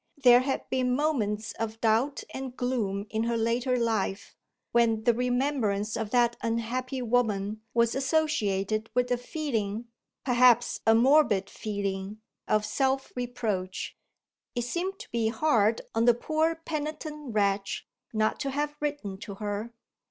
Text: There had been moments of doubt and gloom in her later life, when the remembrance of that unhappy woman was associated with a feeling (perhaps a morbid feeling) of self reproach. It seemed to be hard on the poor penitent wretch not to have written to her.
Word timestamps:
There 0.17 0.39
had 0.39 0.67
been 0.71 0.95
moments 0.95 1.51
of 1.59 1.79
doubt 1.79 2.23
and 2.33 2.57
gloom 2.57 3.05
in 3.11 3.25
her 3.25 3.37
later 3.37 3.77
life, 3.77 4.35
when 4.71 5.03
the 5.03 5.13
remembrance 5.13 5.95
of 5.95 6.09
that 6.09 6.35
unhappy 6.41 7.03
woman 7.03 7.61
was 7.75 7.93
associated 7.93 8.89
with 8.95 9.11
a 9.11 9.17
feeling 9.19 9.89
(perhaps 10.25 10.79
a 10.87 10.95
morbid 10.95 11.51
feeling) 11.51 12.19
of 12.47 12.65
self 12.65 13.13
reproach. 13.15 13.95
It 14.55 14.63
seemed 14.63 14.97
to 15.01 15.11
be 15.11 15.27
hard 15.27 15.81
on 15.93 16.05
the 16.05 16.15
poor 16.15 16.55
penitent 16.55 17.35
wretch 17.35 17.87
not 18.11 18.39
to 18.39 18.49
have 18.49 18.75
written 18.81 19.19
to 19.19 19.35
her. 19.35 19.71